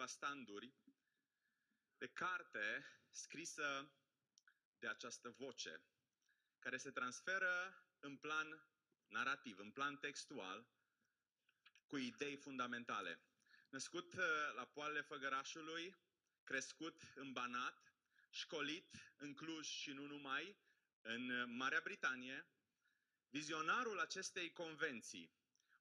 [0.00, 0.72] câteva standuri
[1.98, 3.92] de carte scrisă
[4.78, 5.82] de această voce,
[6.58, 8.66] care se transferă în plan
[9.08, 10.66] narrativ, în plan textual,
[11.86, 13.20] cu idei fundamentale.
[13.68, 14.22] Născut uh,
[14.54, 15.96] la poalele Făgărașului,
[16.44, 17.94] crescut în Banat,
[18.30, 20.56] școlit în Cluj și nu numai,
[21.00, 22.46] în Marea Britanie,
[23.28, 25.32] vizionarul acestei convenții,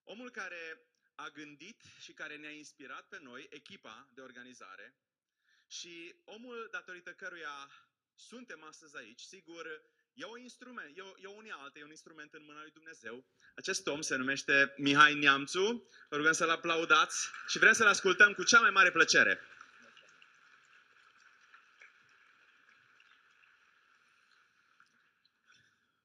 [0.04, 0.89] omul care
[1.24, 4.96] a gândit și care ne-a inspirat pe noi, echipa de organizare,
[5.68, 7.72] și omul datorită căruia
[8.16, 9.82] suntem astăzi aici, sigur,
[10.14, 13.26] e, o instrument, e, o, e o unealtă, e un instrument în mâna lui Dumnezeu.
[13.56, 15.88] Acest om se numește Mihai Neamțu.
[16.10, 19.40] Vă rugăm să-l aplaudați și vrem să-l ascultăm cu cea mai mare plăcere.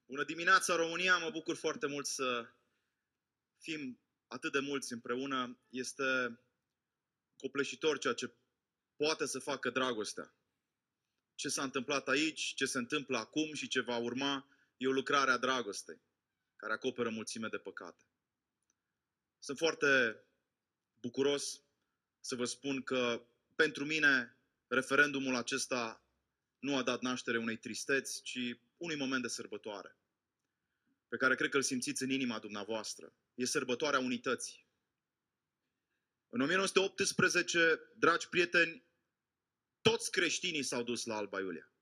[0.07, 1.19] Bună dimineața, România!
[1.19, 2.49] Mă bucur foarte mult să
[3.59, 5.59] fim atât de mulți împreună.
[5.69, 6.39] Este
[7.37, 8.35] copleșitor ceea ce
[8.97, 10.35] poate să facă dragostea.
[11.35, 15.31] Ce s-a întâmplat aici, ce se întâmplă acum și ce va urma, e o lucrare
[15.31, 16.03] a dragostei,
[16.57, 18.05] care acoperă mulțime de păcate.
[19.39, 20.23] Sunt foarte
[21.01, 21.63] bucuros
[22.21, 26.05] să vă spun că pentru mine referendumul acesta
[26.59, 28.39] nu a dat naștere unei tristeți, ci
[28.77, 29.97] unui moment de sărbătoare,
[31.15, 33.15] pe care cred că îl simțiți în inima dumneavoastră.
[33.35, 34.69] E sărbătoarea unității.
[36.29, 38.87] În 1918, dragi prieteni,
[39.81, 41.73] toți creștinii s-au dus la Alba Iulia.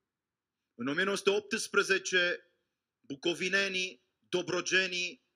[0.74, 2.52] În 1918,
[3.00, 5.26] bucovinenii, dobrogenii,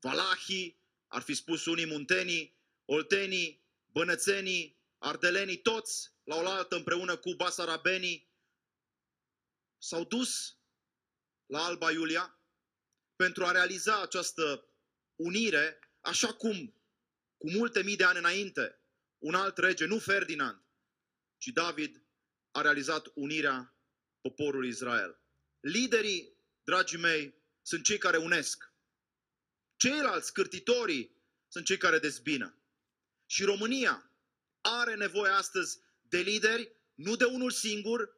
[0.00, 8.32] valahii, ar fi spus unii muntenii, oltenii, bănățenii, ardelenii, toți la oaltă împreună cu basarabenii,
[9.78, 10.58] s-au dus
[11.46, 12.34] la Alba Iulia
[13.20, 14.64] pentru a realiza această
[15.16, 16.74] unire, așa cum
[17.36, 18.80] cu multe mii de ani înainte,
[19.18, 20.62] un alt rege, nu Ferdinand,
[21.38, 22.02] ci David,
[22.50, 23.76] a realizat unirea
[24.20, 25.20] poporului Israel.
[25.60, 28.72] Liderii, dragii mei, sunt cei care unesc.
[29.76, 31.16] Ceilalți cârtitorii
[31.48, 32.58] sunt cei care dezbină.
[33.26, 34.10] Și România
[34.60, 38.16] are nevoie astăzi de lideri, nu de unul singur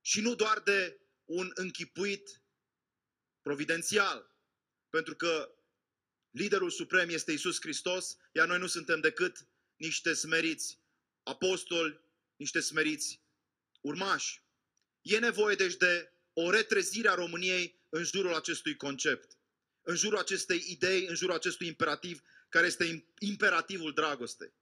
[0.00, 2.40] și nu doar de un închipuit
[3.42, 4.36] providențial.
[4.90, 5.54] Pentru că
[6.30, 9.46] liderul suprem este Isus Hristos, iar noi nu suntem decât
[9.76, 10.78] niște smeriți
[11.22, 12.00] apostoli,
[12.36, 13.20] niște smeriți
[13.80, 14.42] urmași.
[15.02, 19.38] E nevoie deci de o retrezire a României în jurul acestui concept,
[19.82, 24.52] în jurul acestei idei, în jurul acestui imperativ, care este imperativul dragostei.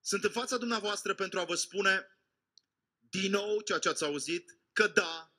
[0.00, 2.06] Sunt în fața dumneavoastră pentru a vă spune
[2.98, 5.35] din nou ceea ce ați auzit, că da,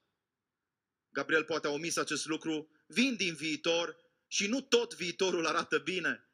[1.18, 3.98] Gabriel poate a omis acest lucru, vin din viitor
[4.28, 6.30] și nu tot viitorul arată bine.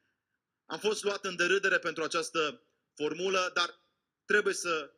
[0.64, 3.80] Am fost luat în derâdere pentru această formulă, dar
[4.24, 4.92] trebuie să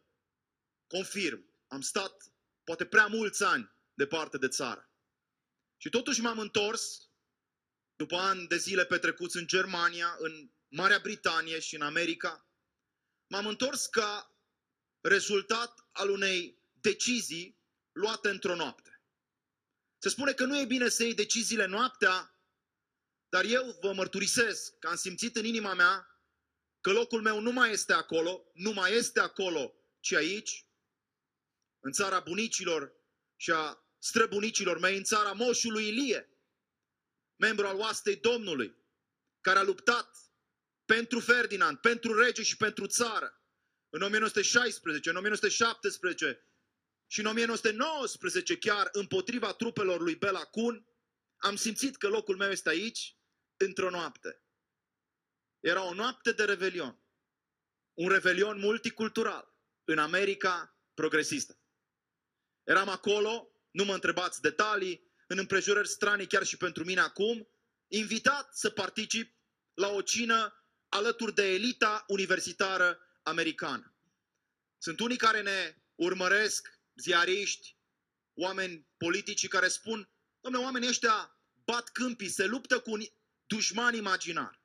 [0.86, 1.50] confirm.
[1.66, 2.32] Am stat
[2.64, 4.90] poate prea mulți ani departe de țară.
[5.76, 7.10] Și totuși m-am întors
[7.96, 12.48] după ani de zile petrecuți în Germania, în Marea Britanie și în America.
[13.26, 14.36] M-am întors ca
[15.00, 17.60] rezultat al unei decizii
[17.92, 18.95] luate într-o noapte.
[19.98, 22.40] Se spune că nu e bine să iei deciziile noaptea,
[23.28, 26.20] dar eu vă mărturisesc că am simțit în inima mea
[26.80, 30.66] că locul meu nu mai este acolo, nu mai este acolo, ci aici,
[31.80, 32.92] în țara bunicilor
[33.36, 36.28] și a străbunicilor mei, în țara moșului Ilie,
[37.36, 38.76] membru al oastei Domnului,
[39.40, 40.16] care a luptat
[40.84, 43.40] pentru Ferdinand, pentru rege și pentru țară,
[43.88, 46.44] în 1916, în 1917
[47.06, 50.86] și în 1919 chiar împotriva trupelor lui Bela Kun,
[51.36, 53.16] am simțit că locul meu este aici,
[53.56, 54.42] într-o noapte.
[55.60, 57.00] Era o noapte de revelion.
[57.94, 59.54] Un revelion multicultural
[59.84, 61.58] în America progresistă.
[62.64, 67.48] Eram acolo, nu mă întrebați detalii, în împrejurări stranii chiar și pentru mine acum,
[67.88, 69.34] invitat să particip
[69.74, 73.94] la o cină alături de elita universitară americană.
[74.78, 77.76] Sunt unii care ne urmăresc, ziariști,
[78.34, 80.10] oameni politici care spun,
[80.40, 83.02] domnule, oamenii ăștia bat câmpii, se luptă cu un
[83.46, 84.62] dușman imaginar.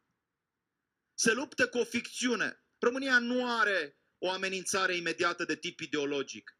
[1.14, 2.66] Se luptă cu o ficțiune.
[2.80, 6.58] România nu are o amenințare imediată de tip ideologic.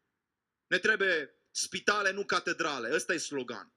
[0.66, 2.94] Ne trebuie spitale, nu catedrale.
[2.94, 3.74] Ăsta e slogan.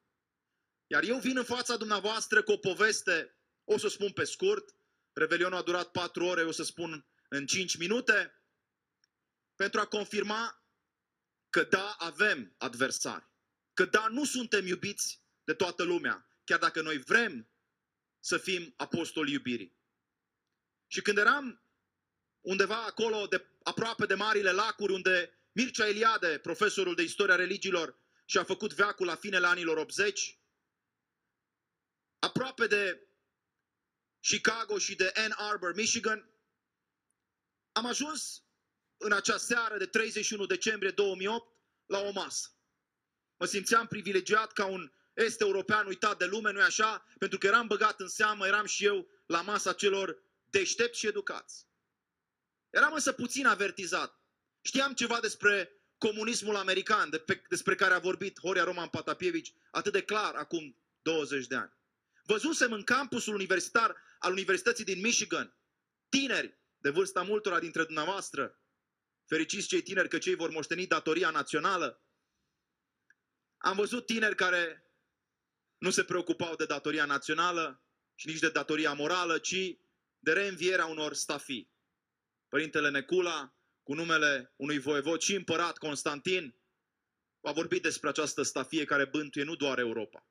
[0.87, 4.75] Iar eu vin în fața dumneavoastră cu o poveste, o să spun pe scurt,
[5.15, 8.43] Revelionul a durat patru ore, o să spun în 5 minute,
[9.55, 10.64] pentru a confirma
[11.55, 13.27] că da, avem adversari.
[13.73, 17.47] Că da, nu suntem iubiți de toată lumea, chiar dacă noi vrem
[18.19, 19.77] să fim apostoli iubirii.
[20.87, 21.61] Și când eram
[22.41, 28.43] undeva acolo, de, aproape de marile lacuri, unde Mircea Eliade, profesorul de istoria religiilor, și-a
[28.43, 30.39] făcut veacul la finele anilor 80,
[32.19, 33.07] aproape de
[34.19, 36.29] Chicago și de Ann Arbor, Michigan,
[37.71, 38.44] am ajuns
[39.05, 41.53] în acea seară de 31 decembrie 2008
[41.85, 42.49] la o masă.
[43.37, 47.05] Mă simțeam privilegiat ca un est european uitat de lume, nu așa?
[47.17, 51.67] Pentru că eram băgat în seamă, eram și eu la masa celor deștepți și educați.
[52.69, 54.19] Eram însă puțin avertizat.
[54.61, 59.91] Știam ceva despre comunismul american, de pe, despre care a vorbit Horia Roman Patapievici atât
[59.91, 61.73] de clar acum 20 de ani.
[62.23, 65.55] Văzusem în campusul universitar al Universității din Michigan
[66.09, 68.59] tineri de vârsta multora dintre dumneavoastră,
[69.25, 72.03] fericiți cei tineri că cei vor moșteni datoria națională.
[73.57, 74.85] Am văzut tineri care
[75.77, 77.83] nu se preocupau de datoria națională
[78.15, 79.77] și nici de datoria morală, ci
[80.19, 81.73] de reînvierea unor stafii.
[82.47, 86.55] Părintele Necula, cu numele unui voievod și împărat Constantin,
[87.41, 90.27] a vorbit despre această stafie care bântuie nu doar Europa,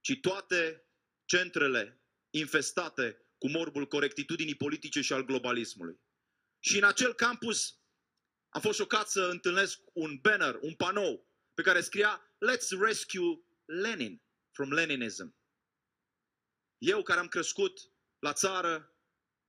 [0.00, 0.86] ci toate
[1.24, 6.00] centrele infestate cu morbul corectitudinii politice și al globalismului.
[6.64, 7.76] Și în acel campus
[8.48, 14.22] am fost șocat să întâlnesc un banner, un panou, pe care scria Let's rescue Lenin
[14.50, 15.36] from Leninism.
[16.78, 17.80] Eu care am crescut
[18.18, 18.96] la țară,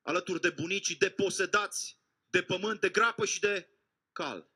[0.02, 2.00] alături de bunicii deposedați
[2.30, 3.70] de pământ, de grapă și de
[4.12, 4.52] cal.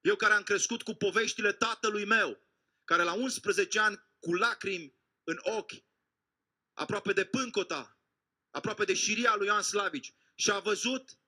[0.00, 2.40] Eu care am crescut cu poveștile tatălui meu,
[2.84, 4.94] care la 11 ani, cu lacrimi
[5.24, 5.84] în ochi,
[6.72, 7.98] aproape de pâncota,
[8.50, 11.18] aproape de șiria lui Ioan Slavici, și a văzut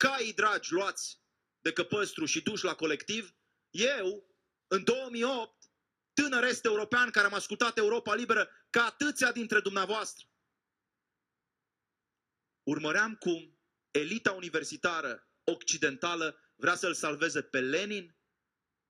[0.00, 1.20] caii dragi luați
[1.60, 3.34] de căpăstru și duși la colectiv,
[3.70, 4.26] eu,
[4.66, 5.70] în 2008,
[6.12, 10.26] tânăr est european care am ascultat Europa Liberă, ca atâția dintre dumneavoastră,
[12.62, 13.58] urmăream cum
[13.90, 18.16] elita universitară occidentală vrea să-l salveze pe Lenin,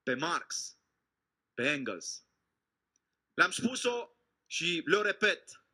[0.02, 0.76] pe Marx,
[1.54, 2.24] pe Engels.
[3.34, 4.10] Le-am spus-o
[4.46, 5.64] și le-o repet.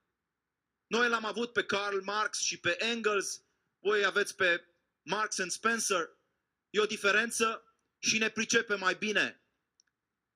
[0.87, 3.45] Noi l-am avut pe Karl Marx și pe Engels,
[3.79, 4.76] voi aveți pe
[5.07, 6.17] Marx and Spencer.
[6.71, 9.43] E o diferență și ne pricepe mai bine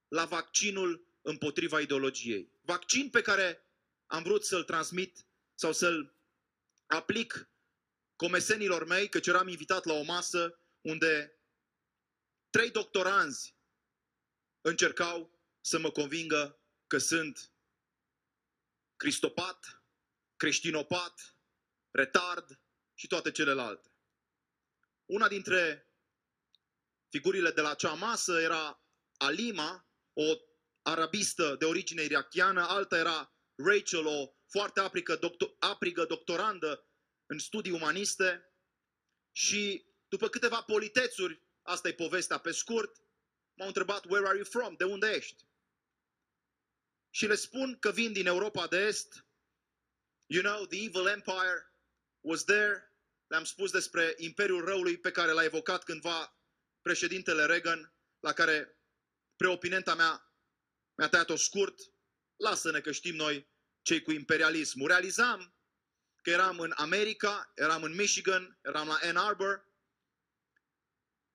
[0.09, 2.53] la vaccinul împotriva ideologiei.
[2.61, 3.67] Vaccin pe care
[4.07, 6.15] am vrut să-l transmit sau să-l
[6.87, 7.51] aplic
[8.17, 11.39] comesenilor mei, căci eram invitat la o masă unde
[12.51, 13.55] trei doctoranzi
[14.61, 17.53] încercau să mă convingă că sunt
[18.97, 19.83] cristopat,
[20.37, 21.37] creștinopat,
[21.91, 22.61] retard
[22.95, 23.91] și toate celelalte.
[25.11, 25.87] Una dintre
[27.09, 28.85] figurile de la acea masă era
[29.17, 30.37] Alima, o
[30.83, 36.85] arabistă de origine irachiană, alta era Rachel, o foarte aprigă, doctor, aprigă doctorandă
[37.27, 38.55] în studii umaniste
[39.33, 42.97] și după câteva politețuri, asta e povestea pe scurt,
[43.55, 44.75] m-au întrebat, where are you from?
[44.77, 45.45] De unde ești?
[47.11, 49.27] Și le spun că vin din Europa de Est.
[50.27, 51.75] You know, the evil empire
[52.21, 52.90] was there.
[53.31, 56.37] Le-am spus despre Imperiul Răului pe care l-a evocat cândva
[56.83, 58.79] președintele Reagan, la care
[59.37, 60.35] preopinenta mea
[60.95, 61.81] mi-a tăiat-o scurt.
[62.37, 63.49] Lasă-ne că știm noi
[63.83, 64.89] cei cu imperialismul.
[64.89, 65.55] Realizam
[66.23, 69.69] că eram în America, eram în Michigan, eram la Ann Arbor,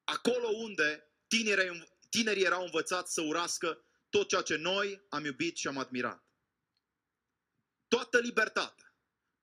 [0.04, 5.68] acolo unde tinerii, tinerii erau învățați să urască tot ceea ce noi am iubit și
[5.68, 6.24] am admirat.
[7.88, 8.85] Toată libertatea,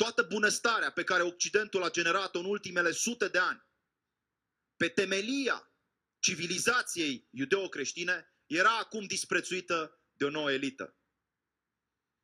[0.02, 3.66] toată bunăstarea pe care Occidentul a generat-o în ultimele sute de ani,
[4.76, 5.72] pe temelia
[6.18, 10.96] civilizației iudeo-creștine, era acum disprețuită de o nouă elită.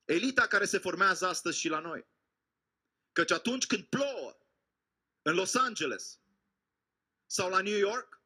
[0.05, 2.07] Elita care se formează astăzi și la noi.
[3.13, 4.39] Căci atunci când plouă
[5.23, 6.21] în Los Angeles
[7.27, 8.23] sau la New York,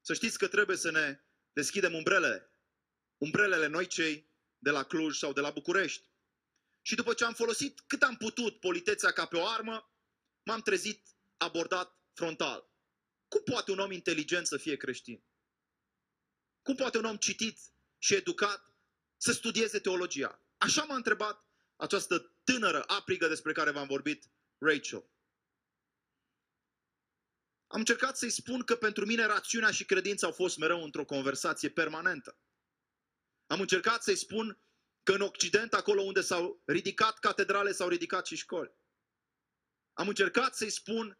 [0.00, 1.20] să știți că trebuie să ne
[1.52, 2.50] deschidem umbrelele.
[3.16, 6.13] Umbrelele noi cei de la Cluj sau de la București.
[6.86, 9.92] Și după ce am folosit cât am putut politețea ca pe o armă,
[10.42, 12.70] m-am trezit abordat frontal.
[13.28, 15.24] Cum poate un om inteligent să fie creștin?
[16.62, 17.58] Cum poate un om citit
[17.98, 18.74] și educat
[19.16, 20.40] să studieze teologia?
[20.56, 21.44] Așa m-a întrebat
[21.76, 25.04] această tânără aprigă despre care v-am vorbit, Rachel.
[27.66, 31.70] Am încercat să-i spun că pentru mine rațiunea și credința au fost mereu într-o conversație
[31.70, 32.38] permanentă.
[33.46, 34.63] Am încercat să-i spun
[35.04, 38.74] că în Occident, acolo unde s-au ridicat catedrale, s-au ridicat și școli.
[39.92, 41.18] Am încercat să-i spun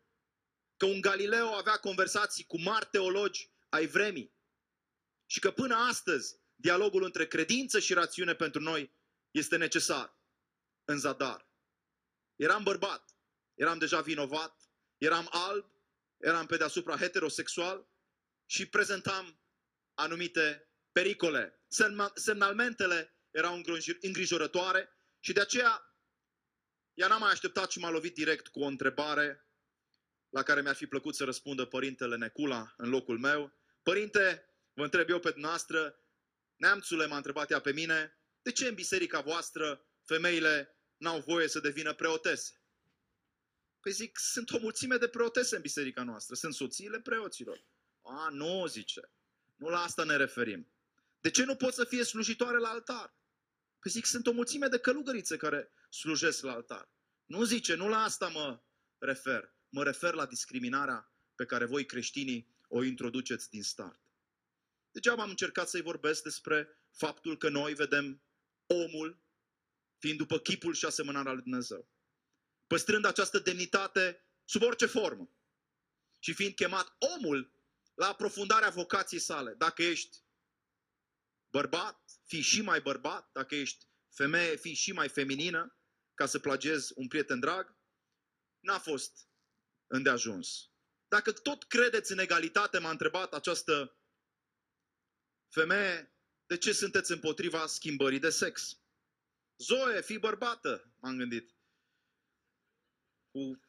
[0.77, 4.35] că un Galileo avea conversații cu mari teologi ai vremii
[5.27, 8.95] și că până astăzi dialogul între credință și rațiune pentru noi
[9.31, 10.19] este necesar
[10.85, 11.49] în zadar.
[12.37, 13.17] Eram bărbat,
[13.55, 15.73] eram deja vinovat, eram alb,
[16.17, 17.89] eram pe deasupra heterosexual
[18.47, 19.41] și prezentam
[19.95, 21.65] anumite pericole.
[21.69, 24.89] Semna- Semnalmentele erau îngrijor- îngrijorătoare
[25.21, 25.99] și de aceea
[26.95, 29.49] ea n-a mai așteptat și m-a lovit direct cu o întrebare
[30.29, 33.53] la care mi-ar fi plăcut să răspundă părintele Necula în locul meu.
[33.83, 35.99] Părinte, vă întreb eu pe dumneavoastră,
[36.57, 41.61] neamțule m-a întrebat ea pe mine, de ce în biserica voastră femeile n-au voie să
[41.61, 42.63] devină preotese?
[43.81, 47.65] Păi zic, sunt o mulțime de preotese în biserica noastră, sunt soțiile preoților.
[48.03, 49.13] A, nu, zice,
[49.55, 50.73] nu la asta ne referim.
[51.21, 53.15] De ce nu pot să fie slujitoare la altar?
[53.85, 56.89] Păi zic, sunt o mulțime de călugărițe care slujesc la altar.
[57.25, 58.61] Nu zice, nu la asta mă
[58.99, 59.55] refer.
[59.69, 64.01] Mă refer la discriminarea pe care voi creștinii o introduceți din start.
[64.91, 68.23] Degeaba am încercat să-i vorbesc despre faptul că noi vedem
[68.67, 69.23] omul
[69.99, 71.89] fiind după chipul și asemănarea lui Dumnezeu.
[72.67, 75.31] Păstrând această demnitate sub orice formă.
[76.19, 77.53] Și fiind chemat omul
[77.95, 79.55] la aprofundarea vocației sale.
[79.55, 80.23] Dacă ești
[81.55, 85.79] bărbat, fii și mai bărbat, dacă ești femeie, fii și mai feminină,
[86.15, 87.77] ca să plagezi un prieten drag,
[88.61, 89.29] n-a fost
[89.87, 90.71] îndeajuns.
[91.09, 93.99] Dacă tot credeți în egalitate, m-a întrebat această
[95.49, 96.15] femeie,
[96.47, 98.81] de ce sunteți împotriva schimbării de sex?
[99.57, 101.55] Zoe, fii bărbată, m-am gândit.
[103.31, 103.61] Cu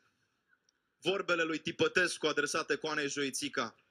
[1.02, 3.85] vorbele lui Tipătescu adresate Coanei Joițica.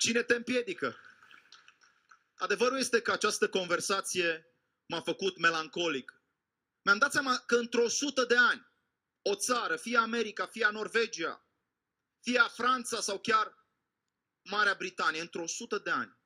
[0.00, 0.96] Cine te împiedică?
[2.34, 4.46] Adevărul este că această conversație
[4.86, 6.22] m-a făcut melancolic.
[6.82, 8.66] Mi-am dat seama că într-o sută de ani,
[9.22, 11.46] o țară, fie America, fie Norvegia,
[12.20, 13.66] fie Franța sau chiar
[14.42, 16.18] Marea Britanie, într-o sută de ani,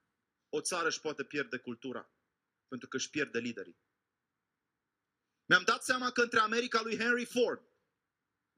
[0.48, 2.10] o țară își poate pierde cultura,
[2.68, 3.78] pentru că își pierde liderii.
[5.44, 7.62] Mi-am dat seama că între America lui Henry Ford,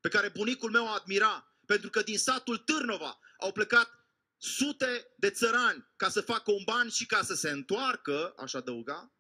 [0.01, 3.96] pe care bunicul meu o admira, pentru că din satul Târnova au plecat
[4.37, 9.13] sute de țărani ca să facă un ban și ca să se întoarcă, aș adăuga,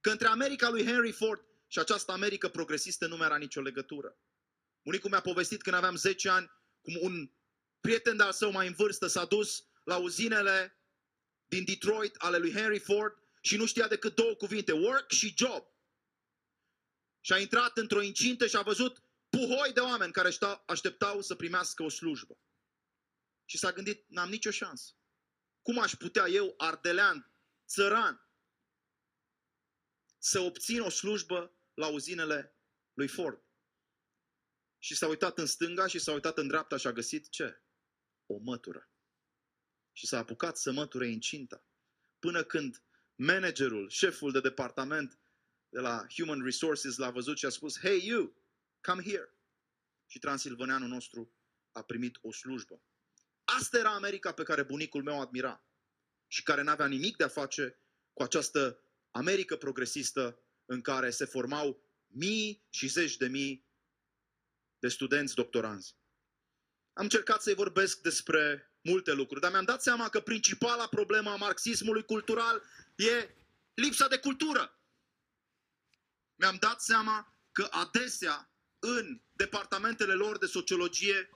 [0.00, 4.16] că între America lui Henry Ford și această Americă progresistă nu mai era nicio legătură.
[4.84, 7.30] Bunicul mi-a povestit când aveam 10 ani, cum un
[7.80, 10.76] prieten de-al său mai în vârstă s-a dus la uzinele
[11.46, 15.64] din Detroit ale lui Henry Ford și nu știa decât două cuvinte, work și job.
[17.20, 20.30] Și a intrat într-o incintă și a văzut puhoi de oameni care
[20.66, 22.38] așteptau să primească o slujbă.
[23.52, 24.92] Și s-a gândit, n-am nicio șansă.
[25.62, 27.30] Cum aș putea eu, ardelean,
[27.66, 28.28] țăran,
[30.18, 32.56] să obțin o slujbă la uzinele
[32.92, 33.44] lui Ford?
[34.78, 37.62] Și s-a uitat în stânga și s-a uitat în dreapta și a găsit ce?
[38.26, 38.90] O mătură.
[39.92, 41.64] Și s-a apucat să măture incinta.
[42.18, 42.82] Până când
[43.14, 45.18] managerul, șeful de departament
[45.68, 48.36] de la Human Resources l-a văzut și a spus, Hey you,
[48.80, 49.34] come here.
[50.06, 51.34] Și transilvaneanul nostru
[51.72, 52.82] a primit o slujbă.
[53.44, 55.64] Asta era America pe care bunicul meu admira
[56.26, 57.78] și care n-avea nimic de a face
[58.12, 58.80] cu această
[59.10, 63.66] Americă progresistă în care se formau mii și zeci de mii
[64.78, 65.96] de studenți doctoranți.
[66.92, 71.36] Am încercat să-i vorbesc despre multe lucruri, dar mi-am dat seama că principala problemă a
[71.36, 72.62] marxismului cultural
[72.96, 73.28] e
[73.74, 74.78] lipsa de cultură.
[76.34, 81.30] Mi-am dat seama că adesea în departamentele lor de sociologie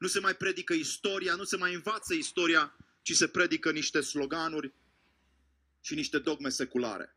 [0.00, 4.74] nu se mai predică istoria, nu se mai învață istoria, ci se predică niște sloganuri
[5.80, 7.16] și niște dogme seculare.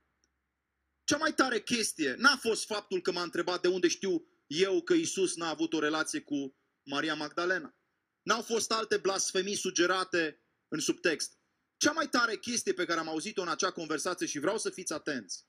[1.04, 4.94] Cea mai tare chestie n-a fost faptul că m-a întrebat de unde știu eu că
[4.94, 7.75] Isus n-a avut o relație cu Maria Magdalena.
[8.22, 11.38] N-au fost alte blasfemii sugerate în subtext.
[11.78, 14.94] Cea mai tare chestie pe care am auzit-o în acea conversație și vreau să fiți
[14.94, 15.46] atenți,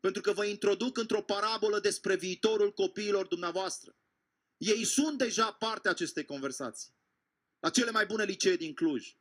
[0.00, 3.96] pentru că vă introduc într-o parabolă despre viitorul copiilor dumneavoastră.
[4.56, 6.94] Ei sunt deja parte a acestei conversații.
[7.58, 9.16] La cele mai bune licee din Cluj,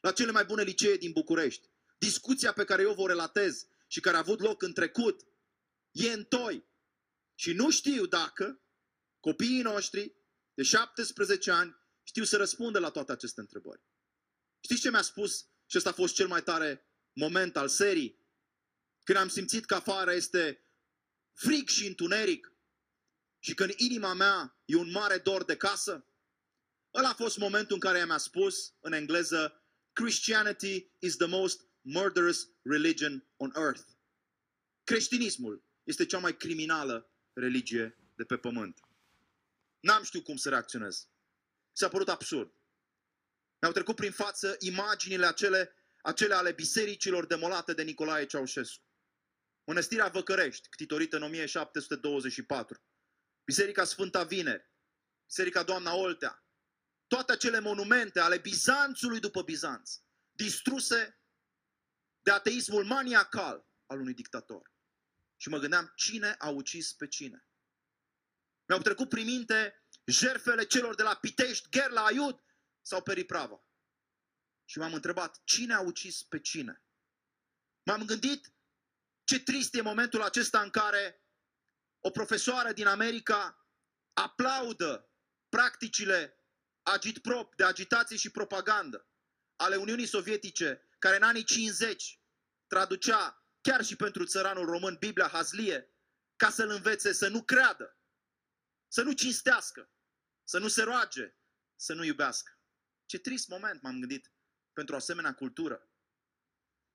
[0.00, 1.68] la cele mai bune licee din București.
[1.98, 5.26] Discuția pe care eu vă relatez și care a avut loc în trecut
[5.90, 6.66] e în toi.
[7.34, 8.60] Și nu știu dacă
[9.20, 10.14] copiii noștri
[10.54, 13.82] de 17 ani știu să răspundă la toate aceste întrebări.
[14.60, 15.46] Știți ce mi-a spus?
[15.66, 18.26] Și ăsta a fost cel mai tare moment al serii.
[19.04, 20.64] Când am simțit că afară este
[21.32, 22.52] fric și întuneric
[23.38, 26.06] și că în inima mea e un mare dor de casă,
[26.94, 32.48] ăla a fost momentul în care mi-a spus în engleză Christianity is the most murderous
[32.62, 33.88] religion on earth.
[34.84, 38.80] Creștinismul este cea mai criminală religie de pe pământ.
[39.80, 41.08] N-am știut cum să reacționez.
[41.72, 42.52] S-a părut absurd.
[43.60, 48.84] Mi-au trecut prin față imaginile acele, acele ale bisericilor demolate de Nicolae Ceaușescu.
[49.64, 52.82] Mănăstirea Văcărești, ctitorită în 1724
[53.48, 54.70] Biserica Sfânta Vineri,
[55.26, 56.44] Biserica Doamna Oltea,
[57.06, 60.00] toate acele monumente ale Bizanțului după Bizanț,
[60.32, 61.20] distruse
[62.20, 64.72] de ateismul maniacal al unui dictator.
[65.36, 67.46] Și mă gândeam, cine a ucis pe cine?
[68.66, 72.42] Mi-au trecut prin minte jerfele celor de la Pitești, Gherla, Aiud
[72.82, 73.64] sau Periprava.
[74.64, 76.82] Și m-am întrebat, cine a ucis pe cine?
[77.82, 78.52] M-am gândit
[79.24, 81.22] ce trist e momentul acesta în care
[82.00, 83.68] o profesoară din America
[84.12, 85.10] aplaudă
[85.48, 86.38] practicile
[86.82, 89.06] agitprop, de agitație și propagandă
[89.56, 92.20] ale Uniunii Sovietice, care în anii 50
[92.66, 95.92] traducea chiar și pentru țăranul român Biblia Hazlie,
[96.36, 97.96] ca să-l învețe să nu creadă,
[98.88, 99.90] să nu cinstească,
[100.44, 101.34] să nu se roage,
[101.76, 102.60] să nu iubească.
[103.06, 104.32] Ce trist moment m-am gândit
[104.72, 105.88] pentru o asemenea cultură.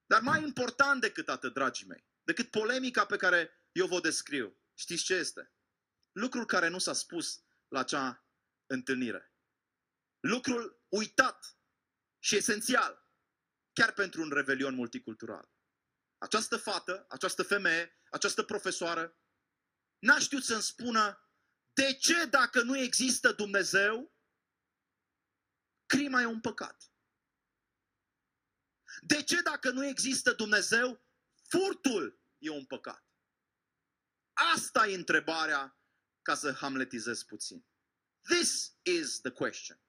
[0.06, 5.04] Dar mai important decât atât, dragii mei, decât polemica pe care eu vă descriu, știți
[5.04, 5.52] ce este?
[6.12, 8.28] Lucrul care nu s-a spus la acea
[8.66, 9.34] întâlnire.
[10.20, 11.58] Lucrul uitat
[12.20, 13.12] și esențial,
[13.74, 15.52] chiar pentru un revelion multicultural.
[16.18, 19.18] Această fată, această femeie, această profesoară,
[20.00, 21.18] n-a știut să-mi spună
[21.74, 24.16] de ce dacă nu există Dumnezeu,
[25.86, 26.92] crima e un păcat.
[29.02, 31.06] De ce dacă nu există Dumnezeu,
[31.50, 33.13] furtul e un păcat?
[34.34, 35.78] Asta e întrebarea
[36.22, 37.66] ca să hamletizez puțin.
[38.22, 39.82] This is the question.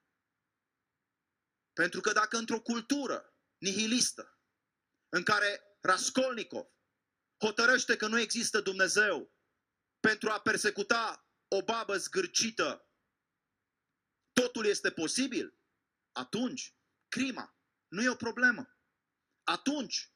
[1.73, 4.39] Pentru că dacă într-o cultură nihilistă,
[5.09, 6.67] în care Raskolnikov
[7.45, 9.35] hotărăște că nu există Dumnezeu
[10.00, 12.89] pentru a persecuta o babă zgârcită,
[14.33, 15.59] totul este posibil,
[16.13, 16.76] atunci
[17.09, 18.78] crima nu e o problemă.
[19.43, 20.13] Atunci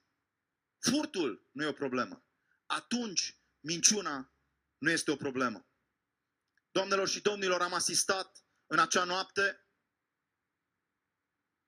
[0.78, 2.26] furtul nu e o problemă.
[2.66, 4.32] Atunci minciuna
[4.78, 5.68] nu este o problemă.
[6.70, 9.66] Doamnelor și domnilor, am asistat în acea noapte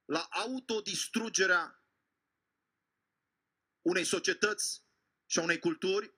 [0.04, 1.84] la autodistrugerea
[3.82, 4.84] unei societăți
[5.26, 6.14] și a unei culturi.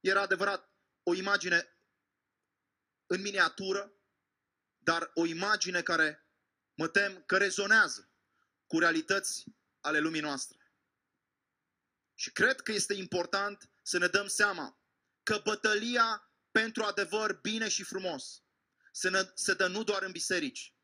[0.00, 1.78] Era adevărat o imagine
[3.06, 3.92] în miniatură,
[4.78, 6.28] dar o imagine care
[6.74, 8.12] mă tem că rezonează
[8.66, 9.44] cu realități
[9.80, 10.72] ale lumii noastre.
[12.14, 14.80] Și cred că este important să ne dăm seama
[15.22, 18.42] că bătălia pentru adevăr bine și frumos
[18.92, 20.74] se, ne, se dă nu doar în biserici,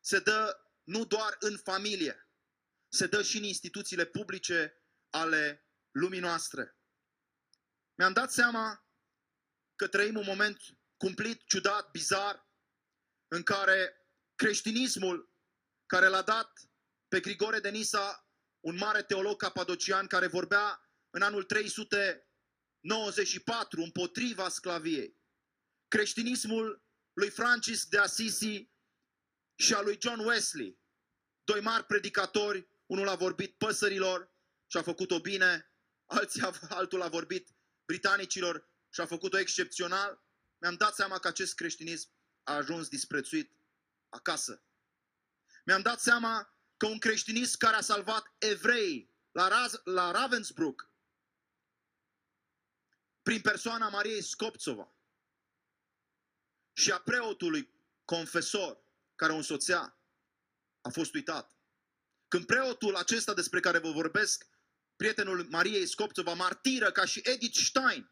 [0.00, 2.28] se dă nu doar în familie,
[2.88, 6.76] se dă și în instituțiile publice ale lumii noastre.
[7.94, 8.86] Mi-am dat seama
[9.76, 10.60] că trăim un moment
[10.96, 12.48] cumplit, ciudat, bizar,
[13.28, 15.34] în care creștinismul,
[15.86, 16.52] care l-a dat
[17.08, 21.44] pe Grigore de Nisa, un mare teolog capadocian care vorbea în anul
[22.80, 25.16] 394 împotriva sclaviei.
[25.88, 28.70] Creștinismul lui Francis de Assisi
[29.54, 30.78] și a lui John Wesley,
[31.44, 34.32] doi mari predicatori, unul a vorbit păsărilor
[34.66, 35.72] și a făcut-o bine,
[36.04, 37.48] alții, altul a vorbit
[37.84, 40.22] britanicilor și a făcut-o excepțional,
[40.58, 42.10] mi-am dat seama că acest creștinism
[42.42, 43.52] a ajuns disprețuit
[44.08, 44.62] acasă.
[45.64, 50.88] Mi-am dat seama că un creștinism care a salvat evrei la, Raz- la Ravensbrück,
[53.28, 54.92] prin persoana Mariei Scopțova
[56.72, 57.68] și a preotului
[58.04, 58.78] confesor
[59.14, 59.98] care o însoțea,
[60.80, 61.56] a fost uitat.
[62.28, 64.46] Când preotul acesta despre care vă vorbesc,
[64.96, 68.10] prietenul Mariei Scopțova, martiră ca și Edith Stein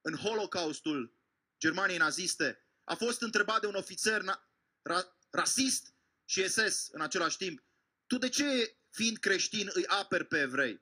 [0.00, 1.16] în Holocaustul
[1.58, 7.62] Germaniei naziste, a fost întrebat de un ofițer ra- rasist și SS în același timp,
[8.06, 10.80] tu de ce, fiind creștin, îi aperi pe evrei?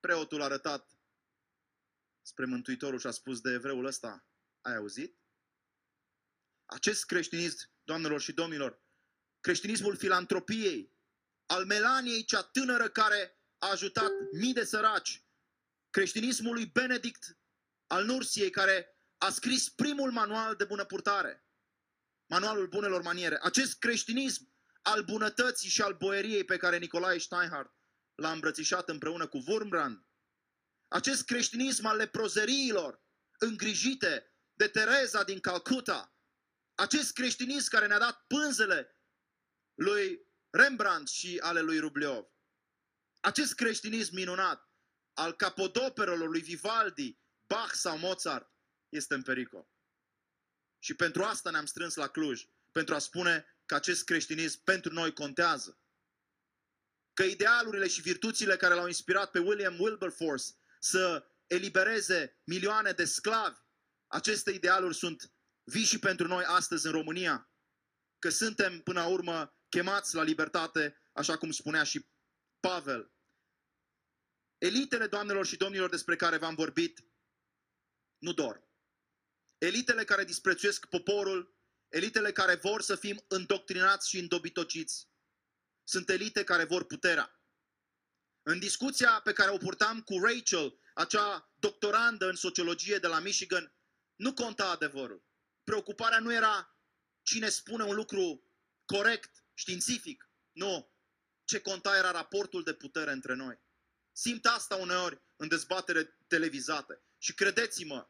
[0.00, 0.91] Preotul a arătat
[2.22, 4.26] spre Mântuitorul și a spus de evreul ăsta,
[4.60, 5.16] ai auzit?
[6.64, 8.82] Acest creștinism, doamnelor și domnilor,
[9.40, 10.92] creștinismul filantropiei,
[11.46, 15.24] al Melaniei, cea tânără care a ajutat mii de săraci,
[15.90, 17.36] creștinismul lui Benedict
[17.86, 21.46] al Nursiei, care a scris primul manual de bună purtare,
[22.26, 23.38] manualul bunelor maniere.
[23.42, 27.74] Acest creștinism al bunătății și al boieriei pe care Nicolae Steinhardt
[28.14, 30.06] l-a îmbrățișat împreună cu Wurmbrand,
[30.92, 33.02] acest creștinism al leprozeriilor
[33.38, 36.16] îngrijite de Tereza din Calcuta,
[36.74, 38.96] acest creștinism care ne-a dat pânzele
[39.74, 42.26] lui Rembrandt și ale lui Rubliov,
[43.20, 44.70] acest creștinism minunat
[45.12, 48.52] al capodoperelor lui Vivaldi, Bach sau Mozart
[48.88, 49.70] este în pericol.
[50.78, 55.12] Și pentru asta ne-am strâns la Cluj, pentru a spune că acest creștinism pentru noi
[55.12, 55.80] contează.
[57.12, 60.52] Că idealurile și virtuțile care l-au inspirat pe William Wilberforce
[60.82, 63.58] să elibereze milioane de sclavi,
[64.06, 65.32] aceste idealuri sunt
[65.64, 67.50] vii și pentru noi astăzi în România,
[68.18, 72.06] că suntem până la urmă chemați la libertate, așa cum spunea și
[72.60, 73.12] Pavel.
[74.58, 77.04] Elitele, doamnelor și domnilor, despre care v-am vorbit,
[78.18, 78.70] nu dorm.
[79.58, 81.56] Elitele care disprețuiesc poporul,
[81.88, 85.08] elitele care vor să fim îndoctrinați și îndobitociți,
[85.84, 87.41] sunt elite care vor puterea.
[88.42, 93.74] În discuția pe care o purtam cu Rachel, acea doctorandă în sociologie de la Michigan,
[94.16, 95.24] nu conta adevărul.
[95.64, 96.76] Preocuparea nu era
[97.22, 98.44] cine spune un lucru
[98.84, 100.30] corect, științific.
[100.52, 100.90] Nu.
[101.44, 103.60] Ce conta era raportul de putere între noi.
[104.12, 107.02] Simt asta uneori în dezbatere televizate.
[107.18, 108.08] Și credeți-mă,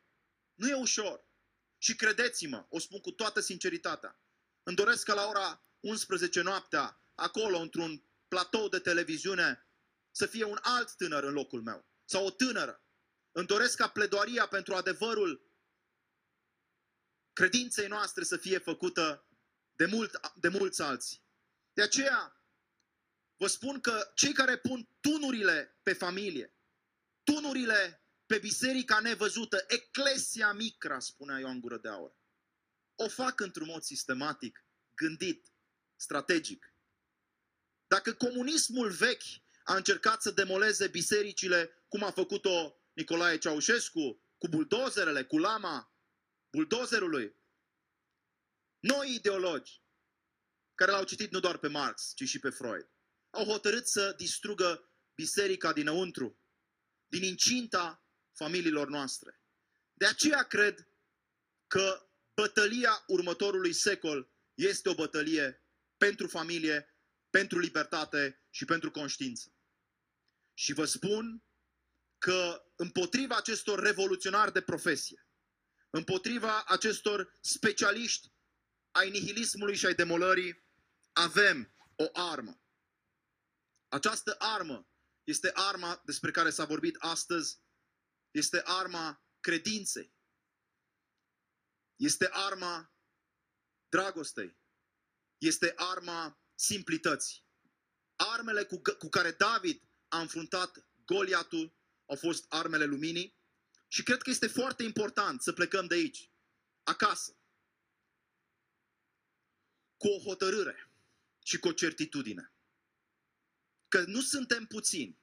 [0.55, 1.31] nu e ușor.
[1.79, 4.21] Și credeți-mă, o spun cu toată sinceritatea,
[4.62, 9.62] îmi doresc ca la ora 11 noaptea, acolo, într-un platou de televiziune,
[10.12, 11.87] să fie un alt tânăr în locul meu.
[12.05, 12.83] Sau o tânără.
[13.33, 15.51] Îmi doresc ca pledoaria pentru adevărul
[17.33, 19.27] credinței noastre să fie făcută
[19.77, 21.22] de, mult, de mulți alții.
[21.72, 22.44] De aceea,
[23.37, 26.55] vă spun că cei care pun tunurile pe familie,
[27.22, 32.16] tunurile pe biserica nevăzută, eclesia micra, spunea Ioan Gură de Aur,
[32.94, 35.53] o fac într-un mod sistematic, gândit,
[35.96, 36.75] strategic.
[37.87, 45.25] Dacă comunismul vechi a încercat să demoleze bisericile, cum a făcut-o Nicolae Ceaușescu, cu buldozerele,
[45.25, 45.96] cu lama
[46.51, 47.37] buldozerului,
[48.79, 49.83] noi ideologi,
[50.75, 52.90] care l-au citit nu doar pe Marx, ci și pe Freud,
[53.31, 56.40] au hotărât să distrugă biserica dinăuntru,
[57.07, 59.42] din incinta familiilor noastre.
[59.92, 60.88] De aceea cred
[61.66, 65.64] că bătălia următorului secol este o bătălie
[65.96, 66.91] pentru familie,
[67.33, 69.55] pentru libertate și pentru conștiință.
[70.55, 71.45] Și vă spun
[72.18, 75.27] că împotriva acestor revoluționari de profesie,
[75.90, 78.33] împotriva acestor specialiști
[78.90, 80.64] ai nihilismului și ai demolării,
[81.12, 82.61] avem o armă.
[83.88, 84.88] Această armă
[85.25, 87.61] este arma despre care s-a vorbit astăzi,
[88.31, 90.14] este arma credinței,
[91.97, 92.95] este arma
[93.88, 94.59] dragostei,
[95.38, 97.44] este arma simplității.
[98.16, 101.75] Armele cu, cu care David a înfruntat Goliatul
[102.07, 103.37] au fost armele luminii
[103.88, 106.31] și cred că este foarte important să plecăm de aici,
[106.83, 107.37] acasă,
[109.96, 110.90] cu o hotărâre
[111.44, 112.53] și cu o certitudine.
[113.88, 115.18] Că nu suntem puțini,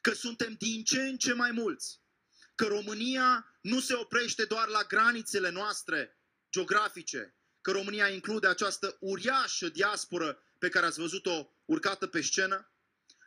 [0.00, 2.00] că suntem din ce în ce mai mulți,
[2.54, 6.18] că România nu se oprește doar la granițele noastre
[6.50, 12.70] geografice, că România include această uriașă diasporă pe care ați văzut-o urcată pe scenă.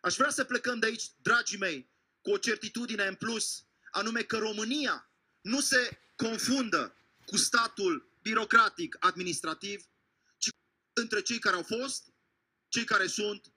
[0.01, 1.89] Aș vrea să plecăm de aici, dragii mei,
[2.21, 5.09] cu o certitudine în plus, anume că România
[5.41, 9.85] nu se confundă cu statul birocratic, administrativ,
[10.37, 10.49] ci
[10.93, 12.13] între cei care au fost,
[12.67, 13.53] cei care sunt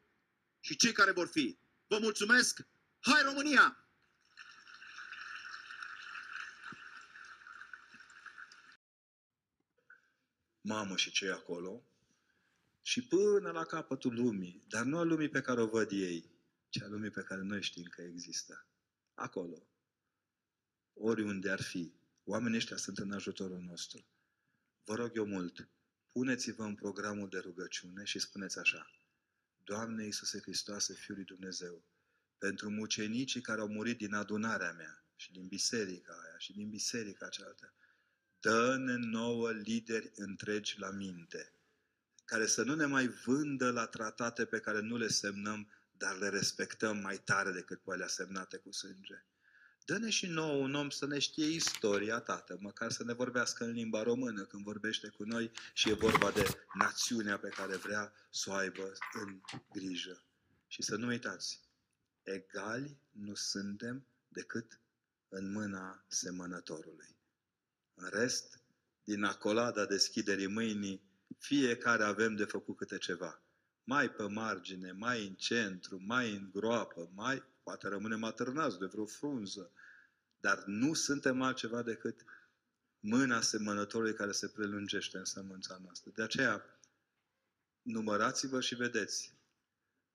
[0.61, 1.59] și cei care vor fi.
[1.87, 2.61] Vă mulțumesc!
[3.01, 3.79] Hai România!
[10.61, 11.83] Mamă și cei acolo,
[12.87, 16.31] și până la capătul lumii, dar nu a lumii pe care o văd ei,
[16.69, 18.67] ci a lumii pe care noi știm că există.
[19.15, 19.69] Acolo.
[20.93, 21.93] Oriunde ar fi.
[22.25, 24.07] Oamenii ăștia sunt în ajutorul nostru.
[24.85, 25.69] Vă rog eu mult,
[26.13, 28.91] puneți-vă în programul de rugăciune și spuneți așa.
[29.65, 31.85] Doamne Iisuse Hristoase, Fiul lui Dumnezeu,
[32.39, 37.29] pentru mucenicii care au murit din adunarea mea și din biserica aia și din biserica
[37.29, 37.75] cealaltă,
[38.41, 41.54] dă-ne nouă lideri întregi la minte,
[42.35, 46.29] care să nu ne mai vândă la tratate pe care nu le semnăm, dar le
[46.29, 49.25] respectăm mai tare decât pe alea semnate cu sânge.
[49.85, 53.71] Dă-ne și nouă un om să ne știe istoria, tată, măcar să ne vorbească în
[53.71, 58.51] limba română când vorbește cu noi și e vorba de națiunea pe care vrea să
[58.51, 59.41] o aibă în
[59.73, 60.25] grijă.
[60.67, 61.61] Și să nu uitați,
[62.23, 64.81] egali nu suntem decât
[65.29, 67.17] în mâna semănătorului.
[67.95, 68.61] În rest,
[69.05, 71.13] din acolada deschiderii mâinii,
[71.47, 73.43] fiecare avem de făcut câte ceva.
[73.85, 79.07] Mai pe margine, mai în centru, mai în groapă, mai poate rămânem atârnați de vreo
[79.07, 79.73] frunză,
[80.41, 82.25] dar nu suntem altceva decât
[83.01, 86.11] mâna semănătorului care se prelungește în sămânța noastră.
[86.15, 86.65] De aceea,
[87.83, 89.35] numărați-vă și vedeți.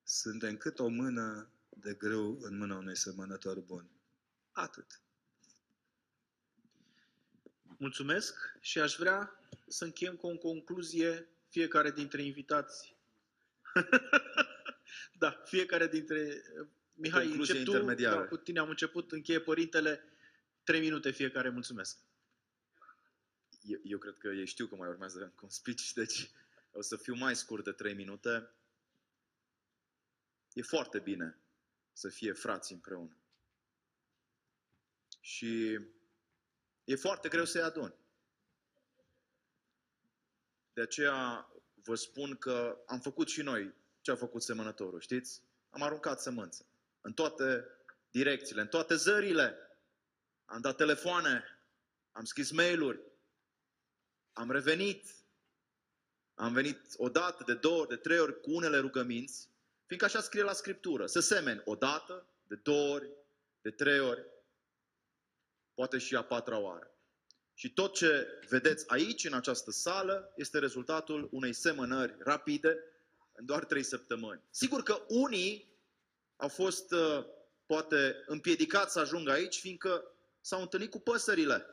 [0.02, 3.90] Suntem cât o mână de greu în mâna unui semănător bun.
[4.50, 5.00] Atât.
[7.80, 12.96] Mulțumesc și aș vrea să încheiem cu o concluzie fiecare dintre invitați.
[15.22, 16.42] da, fiecare dintre...
[16.94, 18.20] Mihai, Concluzie încep tu, intermediară.
[18.20, 20.04] da, cu tine am început, încheie părintele,
[20.64, 21.98] trei minute fiecare, mulțumesc.
[23.62, 26.30] eu, eu cred că ei știu că mai urmează încă un speech, deci
[26.72, 28.50] o să fiu mai scurt de 3 minute.
[30.52, 31.38] E foarte bine
[31.92, 33.16] să fie frați împreună.
[35.20, 35.80] Și
[36.90, 37.94] e foarte greu să-i aduni.
[40.72, 45.42] De aceea vă spun că am făcut și noi ce a făcut semănătorul, știți?
[45.70, 46.66] Am aruncat sămânță.
[47.00, 47.64] În toate
[48.10, 49.56] direcțiile, în toate zările.
[50.44, 51.44] Am dat telefoane,
[52.12, 53.00] am scris mail-uri,
[54.32, 55.14] am revenit,
[56.34, 59.48] am venit o dată, de două ori, de trei ori cu unele rugăminți,
[59.86, 61.06] fiindcă așa scrie la Scriptură.
[61.06, 63.10] Să semeni o dată, de două ori,
[63.60, 64.26] de trei ori,
[65.74, 66.94] poate și a patra oară.
[67.54, 72.76] Și tot ce vedeți aici, în această sală, este rezultatul unei semănări rapide,
[73.32, 74.42] în doar trei săptămâni.
[74.50, 75.78] Sigur că unii
[76.36, 77.24] au fost, uh,
[77.66, 80.04] poate, împiedicați să ajungă aici, fiindcă
[80.40, 81.66] s-au întâlnit cu păsările.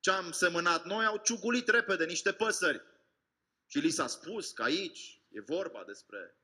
[0.00, 2.82] Ce am semănat noi au ciugulit repede niște păsări.
[3.66, 6.36] Și li s-a spus că aici e vorba despre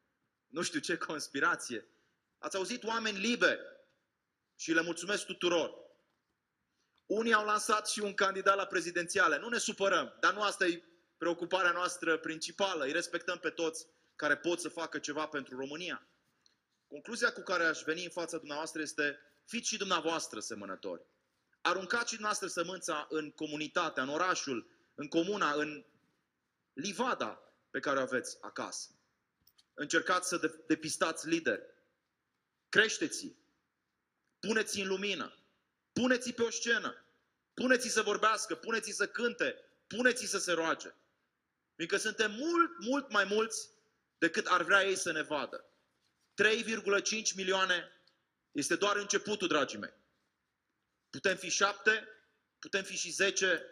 [0.46, 1.88] nu știu ce conspirație.
[2.38, 3.60] Ați auzit oameni liberi
[4.56, 5.74] și le mulțumesc tuturor.
[7.10, 9.38] Unii au lansat și un candidat la prezidențiale.
[9.38, 10.82] Nu ne supărăm, dar nu asta e
[11.18, 12.84] preocuparea noastră principală.
[12.84, 16.06] Îi respectăm pe toți care pot să facă ceva pentru România.
[16.86, 21.02] Concluzia cu care aș veni în fața dumneavoastră este fiți și dumneavoastră semănători.
[21.60, 25.84] Aruncați și dumneavoastră sămânța în comunitatea, în orașul, în comuna, în
[26.72, 28.88] livada pe care o aveți acasă.
[29.74, 31.62] Încercați să depistați lideri.
[32.68, 33.36] Creșteți-i.
[34.40, 35.34] Puneți-i în lumină.
[36.00, 37.04] Puneți-i pe o scenă.
[37.54, 40.94] Puneți-i să vorbească, puneți-i să cânte, puneți-i să se roage.
[41.74, 43.68] Fiindcă suntem mult, mult mai mulți
[44.18, 45.64] decât ar vrea ei să ne vadă.
[46.34, 47.92] 3,5 milioane
[48.52, 49.92] este doar începutul, dragii mei.
[51.10, 52.08] Putem fi șapte,
[52.58, 53.62] putem fi și zece,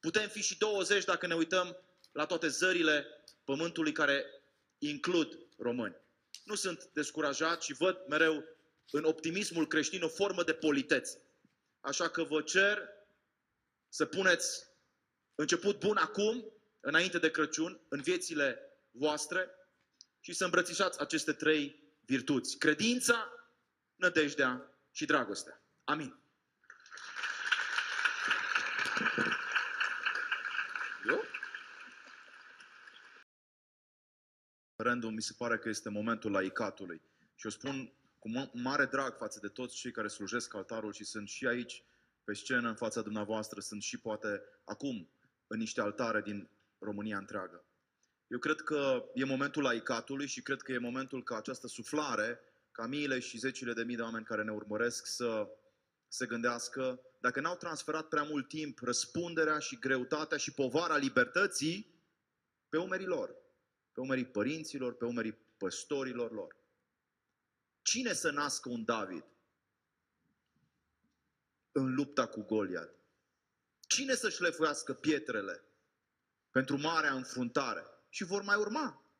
[0.00, 1.76] putem fi și 20 dacă ne uităm
[2.12, 3.06] la toate zările
[3.44, 4.24] pământului care
[4.78, 5.96] includ români.
[6.44, 8.44] Nu sunt descurajat și văd mereu
[8.90, 11.22] în optimismul creștin o formă de politețe.
[11.80, 12.88] Așa că vă cer
[13.88, 14.66] să puneți
[15.34, 18.58] început bun acum, înainte de Crăciun, în viețile
[18.90, 19.50] voastre
[20.20, 22.58] și să îmbrățișați aceste trei virtuți.
[22.58, 23.32] Credința,
[23.96, 25.62] nădejdea și dragostea.
[25.84, 26.20] Amin.
[31.08, 31.24] Eu?
[34.76, 37.02] Referendum mi se pare că este momentul laicatului.
[37.34, 41.28] Și o spun cu mare drag față de toți cei care slujesc altarul și sunt
[41.28, 41.84] și aici
[42.24, 45.10] pe scenă în fața dumneavoastră, sunt și poate acum
[45.46, 47.64] în niște altare din România întreagă.
[48.26, 52.40] Eu cred că e momentul laicatului și cred că e momentul ca această suflare,
[52.72, 55.48] ca miile și zecile de mii de oameni care ne urmăresc să
[56.08, 61.94] se gândească dacă n-au transferat prea mult timp răspunderea și greutatea și povara libertății
[62.68, 63.36] pe umerii lor,
[63.92, 66.56] pe umerii părinților, pe umerii păstorilor lor.
[67.88, 69.24] Cine să nască un David
[71.72, 72.94] în lupta cu Goliat?
[73.80, 75.64] Cine să șlefuiască pietrele
[76.50, 77.84] pentru marea înfruntare?
[78.08, 79.12] Și vor mai urma.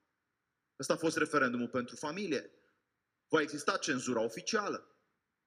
[0.78, 2.50] Ăsta a fost referendumul pentru familie.
[3.28, 4.96] Va exista cenzura oficială,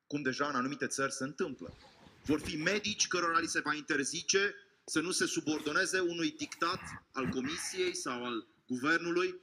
[0.08, 1.78] cum deja în anumite țări se întâmplă.
[2.24, 4.56] Vor fi medici cărora li se va interzice
[4.86, 6.82] să nu se subordoneze unui dictat
[7.12, 9.42] al comisiei sau al guvernului.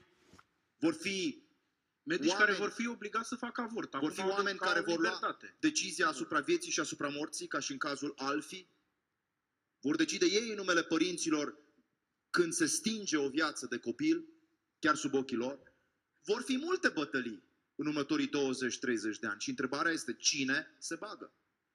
[0.78, 1.47] Vor fi
[2.08, 3.94] Medici oameni, care vor fi obligați să facă avort.
[3.94, 7.78] Vor fi oameni care vor lua decizia asupra vieții și asupra morții, ca și în
[7.78, 8.66] cazul Alfi.
[9.80, 11.58] Vor decide ei în numele părinților
[12.30, 14.24] când se stinge o viață de copil,
[14.78, 15.72] chiar sub ochii lor.
[16.24, 17.42] Vor fi multe bătălii
[17.74, 18.30] în următorii 20-30
[19.20, 19.40] de ani.
[19.40, 21.32] Și întrebarea este cine se bagă?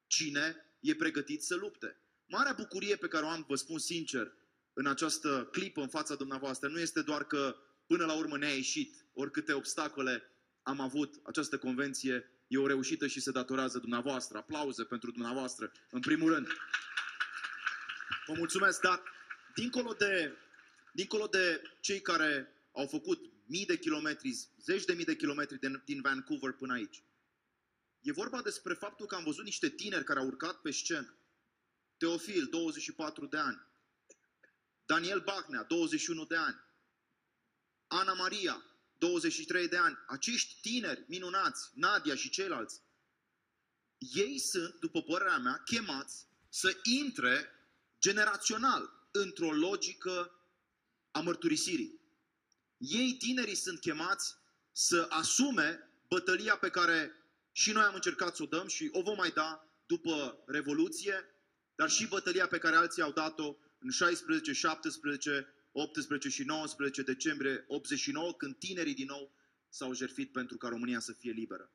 [0.07, 1.97] Cine e pregătit să lupte?
[2.25, 4.33] Marea bucurie pe care o am, vă spun sincer,
[4.73, 7.55] în această clipă în fața dumneavoastră, nu este doar că
[7.87, 10.23] până la urmă ne-a ieșit, oricâte obstacole
[10.63, 14.37] am avut, această convenție e o reușită și se datorează dumneavoastră.
[14.37, 16.47] Aplauze pentru dumneavoastră, în primul rând.
[18.25, 19.03] Vă mulțumesc, dar
[19.55, 20.37] dincolo de,
[20.93, 25.81] dincolo de cei care au făcut mii de kilometri, zeci de mii de kilometri din,
[25.85, 27.03] din Vancouver până aici,
[28.01, 31.17] e vorba despre faptul că am văzut niște tineri care au urcat pe scenă.
[31.97, 33.67] Teofil, 24 de ani.
[34.85, 36.55] Daniel Bahnea, 21 de ani.
[37.93, 38.63] Ana Maria,
[38.97, 39.97] 23 de ani.
[40.07, 42.81] Acești tineri minunați, Nadia și ceilalți,
[43.97, 47.49] ei sunt, după părerea mea, chemați să intre
[47.99, 50.31] generațional într-o logică
[51.11, 51.99] a mărturisirii.
[52.77, 54.35] Ei, tinerii, sunt chemați
[54.71, 57.11] să asume bătălia pe care
[57.51, 61.25] și noi am încercat să o dăm și o vom mai da după Revoluție,
[61.75, 67.65] dar și bătălia pe care alții au dat-o în 16, 17, 18 și 19 decembrie
[67.67, 69.35] 89, când tinerii din nou
[69.69, 71.71] s-au jertfit pentru ca România să fie liberă.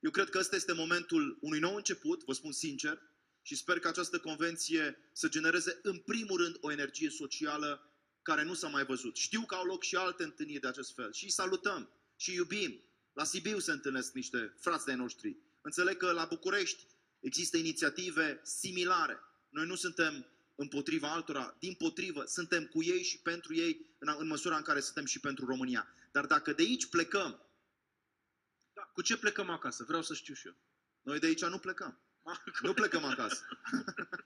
[0.00, 3.02] Eu cred că ăsta este momentul unui nou început, vă spun sincer,
[3.42, 8.54] și sper că această convenție să genereze în primul rând o energie socială care nu
[8.54, 9.16] s-a mai văzut.
[9.16, 12.82] Știu că au loc și alte întâlniri de acest fel și îi salutăm și iubim.
[13.12, 15.36] La Sibiu se întâlnesc niște frați de noștri.
[15.60, 16.86] Înțeleg că la București
[17.20, 19.20] există inițiative similare.
[19.48, 20.26] Noi nu suntem
[20.58, 24.80] împotriva altora, din potrivă, suntem cu ei și pentru ei în, în măsura în care
[24.80, 25.88] suntem și pentru România.
[26.12, 27.42] Dar dacă de aici plecăm,
[28.72, 29.84] Da, cu ce plecăm acasă?
[29.84, 30.56] Vreau să știu și eu.
[31.02, 32.00] noi de aici nu plecăm.
[32.62, 33.48] Nu plecăm acasă.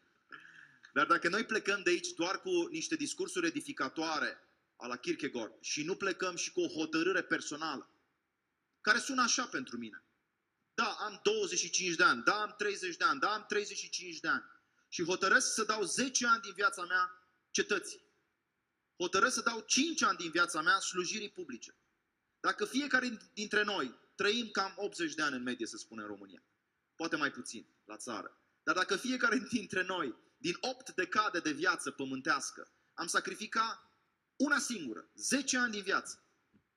[0.94, 5.84] Dar dacă noi plecăm de aici doar cu niște discursuri edificatoare a la Kierkegaard și
[5.84, 7.90] nu plecăm și cu o hotărâre personală,
[8.80, 10.04] care sună așa pentru mine.
[10.74, 14.44] Da, am 25 de ani, da, am 30 de ani, da, am 35 de ani
[14.92, 18.02] și hotărăsc să dau 10 ani din viața mea cetății.
[18.96, 21.74] Hotărăsc să dau 5 ani din viața mea slujirii publice.
[22.40, 26.42] Dacă fiecare dintre noi trăim cam 80 de ani în medie, să spunem, în România,
[26.96, 31.90] poate mai puțin la țară, dar dacă fiecare dintre noi, din 8 decade de viață
[31.90, 33.90] pământească, am sacrificat
[34.36, 36.24] una singură, 10 ani din viață,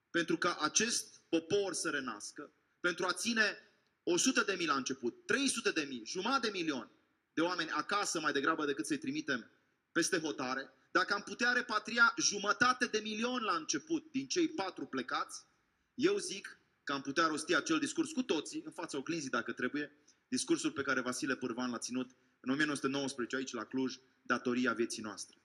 [0.09, 3.57] pentru ca acest popor să renască, pentru a ține
[4.03, 6.94] 100 de mii la început, 300 de mii, jumătate de milion
[7.35, 9.51] de oameni acasă mai degrabă decât să-i trimitem
[9.91, 15.45] peste hotare, dacă am putea repatria jumătate de milion la început din cei patru plecați,
[15.93, 19.91] eu zic că am putea rosti acel discurs cu toții, în fața oglinzii dacă trebuie,
[20.27, 25.41] discursul pe care Vasile Pârvan l-a ținut în 1919 aici la Cluj, datoria vieții noastre.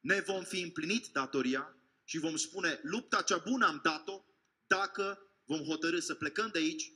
[0.00, 4.24] Ne vom fi împlinit datoria și vom spune lupta cea bună am dat-o
[4.66, 6.92] dacă vom hotărâ să plecăm de aici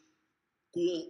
[0.71, 1.05] cu o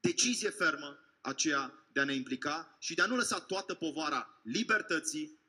[0.00, 5.40] decizie fermă aceea de a ne implica și de a nu lăsa toată povara libertății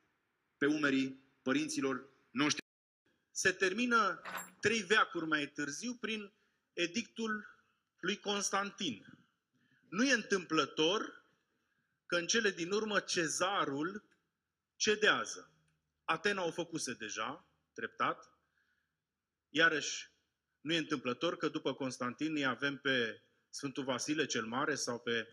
[0.57, 2.65] pe umerii părinților noștri.
[3.31, 4.21] Se termină
[4.59, 6.31] trei veacuri mai târziu prin
[6.73, 7.45] edictul
[7.99, 9.05] lui Constantin.
[9.89, 11.23] Nu e întâmplător
[12.05, 14.03] că în cele din urmă cezarul
[14.75, 15.51] cedează.
[16.03, 18.39] Atena o făcuse deja, treptat.
[19.49, 20.09] Iarăși,
[20.61, 25.27] nu e întâmplător că după Constantin îi avem pe Sfântul Vasile cel Mare sau pe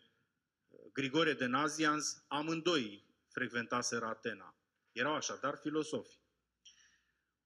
[0.97, 4.57] Grigore de Nazianz, amândoi frecventaseră Atena.
[4.93, 6.21] Erau așadar filosofi.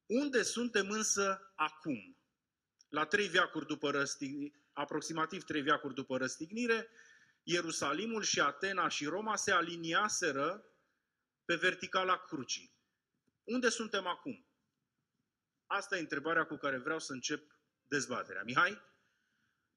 [0.06, 2.16] Unde suntem însă acum?
[2.88, 6.88] La trei veacuri după răstignire, aproximativ trei veacuri după răstignire,
[7.42, 10.64] Ierusalimul și Atena și Roma se aliniaseră
[11.44, 12.74] pe verticala crucii.
[13.44, 14.46] Unde suntem acum?
[15.66, 18.42] Asta e întrebarea cu care vreau să încep dezbaterea.
[18.42, 18.80] Mihai?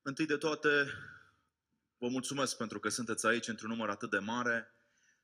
[0.01, 0.87] Întâi de toate,
[2.03, 4.73] vă mulțumesc pentru că sunteți aici într-un număr atât de mare.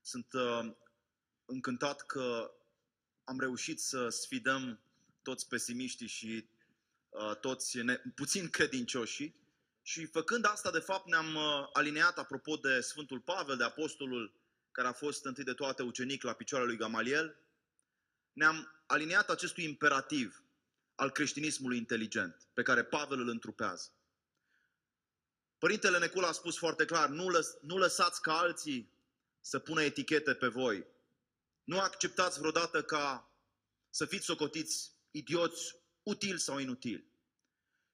[0.02, 0.72] Sunt uh,
[1.46, 2.52] încântat că
[3.24, 4.80] am reușit să sfidăm
[5.22, 6.50] toți pesimiștii și
[7.10, 9.34] uh, toți ne, puțin credincioși
[9.82, 14.34] și făcând asta, de fapt, ne-am uh, alineat, apropo de Sfântul Pavel, de apostolul
[14.72, 17.38] care a fost întâi de toate ucenic la picioarele lui Gamaliel,
[18.34, 20.44] ne-am aliniat acestui imperativ
[20.96, 23.92] al creștinismului inteligent, pe care Pavel îl întrupează.
[25.60, 28.94] Părintele Necula a spus foarte clar, nu, lăs, nu lăsați ca alții
[29.40, 30.86] să pună etichete pe voi.
[31.64, 33.34] Nu acceptați vreodată ca
[33.90, 37.12] să fiți socotiți idioți, utili sau inutili.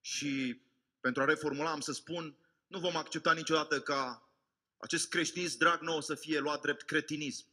[0.01, 0.61] Și
[0.99, 4.29] pentru a reformula am să spun, nu vom accepta niciodată ca
[4.77, 7.45] acest creștinism drag nou să fie luat drept cretinism.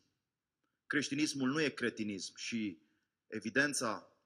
[0.86, 2.78] Creștinismul nu e cretinism și
[3.26, 4.16] evidența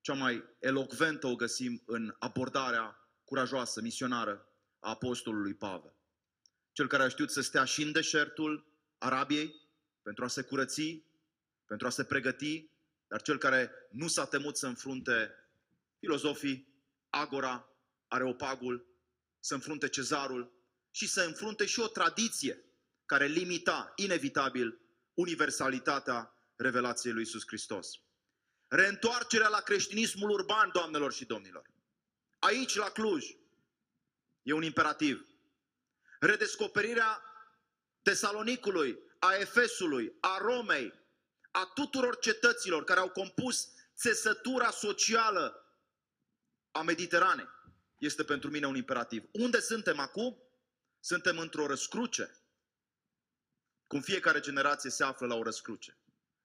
[0.00, 4.49] cea mai elocventă o găsim în abordarea curajoasă, misionară
[4.80, 5.94] a apostolului Pavel.
[6.72, 9.54] Cel care a știut să stea și în deșertul Arabiei
[10.02, 11.02] pentru a se curăți,
[11.66, 12.70] pentru a se pregăti,
[13.06, 15.34] dar cel care nu s-a temut să înfrunte
[15.98, 16.68] filozofii,
[17.10, 17.68] agora,
[18.08, 18.86] areopagul,
[19.40, 20.52] să înfrunte cezarul
[20.90, 22.64] și să înfrunte și o tradiție
[23.06, 24.80] care limita inevitabil
[25.14, 27.88] universalitatea revelației lui Iisus Hristos.
[28.68, 31.70] Reîntoarcerea la creștinismul urban, doamnelor și domnilor.
[32.38, 33.24] Aici, la Cluj,
[34.50, 35.26] e un imperativ.
[36.20, 37.22] Redescoperirea
[38.02, 40.92] Tesalonicului, a Efesului, a Romei,
[41.50, 45.64] a tuturor cetăților care au compus țesătura socială
[46.70, 47.48] a Mediteranei
[47.98, 49.28] este pentru mine un imperativ.
[49.32, 50.42] Unde suntem acum?
[51.00, 52.38] Suntem într-o răscruce.
[53.86, 55.98] Cum fiecare generație se află la o răscruce.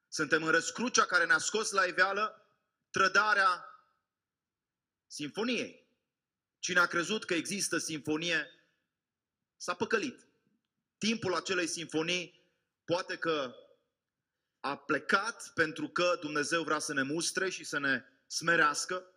[0.08, 2.50] Suntem în răscrucea care ne-a scos la iveală
[2.90, 3.66] trădarea
[5.08, 5.85] sinfoniei.
[6.66, 8.50] Cine a crezut că există sinfonie
[9.58, 10.28] s-a păcălit.
[10.98, 12.42] Timpul acelei sinfonii
[12.86, 13.56] poate că
[14.60, 19.12] a plecat pentru că Dumnezeu vrea să ne mustre și să ne smerească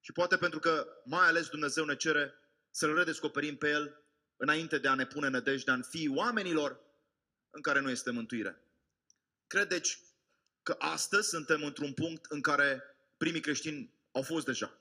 [0.00, 2.34] și poate pentru că mai ales Dumnezeu ne cere
[2.70, 4.04] să-L redescoperim pe El
[4.36, 6.80] înainte de a ne pune nădejdea în fiii oamenilor
[7.50, 8.62] în care nu este mântuire.
[9.46, 9.98] Cred deci
[10.62, 12.82] că astăzi suntem într-un punct în care
[13.16, 14.80] primii creștini au fost deja.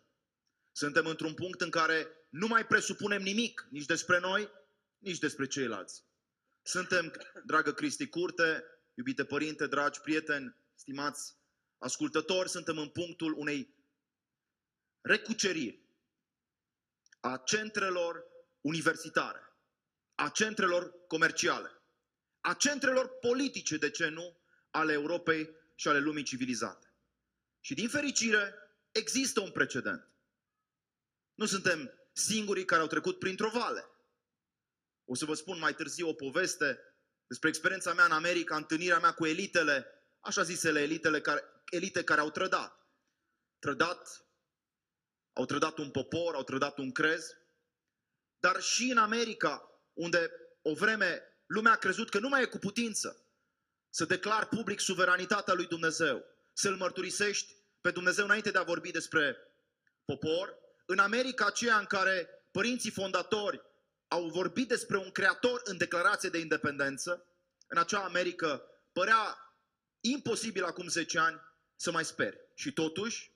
[0.80, 4.50] Suntem într-un punct în care nu mai presupunem nimic, nici despre noi,
[4.98, 6.04] nici despre ceilalți.
[6.62, 7.14] Suntem,
[7.46, 8.64] dragă Cristi Curte,
[8.94, 11.36] iubite părinte, dragi prieteni, stimați
[11.78, 13.74] ascultători, suntem în punctul unei
[15.02, 15.82] recuceriri
[17.20, 18.24] a centrelor
[18.62, 19.54] universitare,
[20.16, 21.72] a centrelor comerciale,
[22.42, 24.38] a centrelor politice, de ce nu,
[24.72, 26.94] ale Europei și ale lumii civilizate.
[27.60, 28.54] Și din fericire,
[28.92, 30.10] există un precedent.
[31.40, 33.86] Nu suntem singurii care au trecut printr-o vale.
[35.06, 36.80] O să vă spun mai târziu o poveste
[37.28, 39.86] despre experiența mea în America, întâlnirea mea cu elitele,
[40.20, 42.88] așa zisele elitele care, elite care au trădat.
[43.60, 44.26] Trădat,
[45.34, 47.38] au trădat un popor, au trădat un crez,
[48.40, 50.32] dar și în America, unde
[50.62, 53.26] o vreme lumea a crezut că nu mai e cu putință
[53.90, 59.38] să declar public suveranitatea lui Dumnezeu, să-L mărturisești pe Dumnezeu înainte de a vorbi despre
[60.06, 60.68] popor.
[60.92, 63.62] În America aceea în care părinții fondatori
[64.08, 67.26] au vorbit despre un creator în declarație de independență,
[67.68, 69.38] în acea Americă părea
[70.00, 71.42] imposibil acum 10 ani
[71.76, 72.40] să mai speri.
[72.56, 73.32] Și totuși,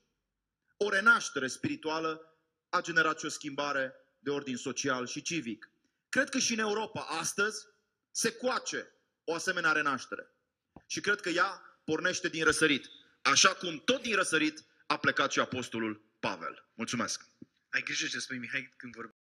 [0.78, 2.38] o renaștere spirituală
[2.70, 5.72] a generat și o schimbare de ordin social și civic.
[6.10, 7.66] Cred că și în Europa astăzi
[8.12, 8.92] se coace
[9.24, 10.32] o asemenea renaștere.
[10.88, 12.88] Și cred că ea pornește din răsărit.
[13.22, 16.70] Așa cum tot din răsărit a plecat și apostolul Pavel.
[16.74, 17.26] Mulțumesc!
[17.70, 19.23] Ai grijă ce spui, Mihai, când vorbești.